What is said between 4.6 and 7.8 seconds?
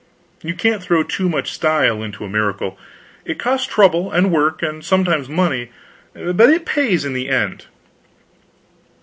and sometimes money; but it pays in the end.